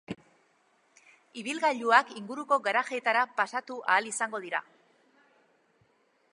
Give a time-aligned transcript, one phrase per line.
[1.41, 4.63] Ibilgailuak inguruko garajeetara pasatu ahal izango dira.